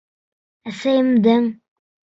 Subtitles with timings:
[0.73, 1.49] Әсәйемдең: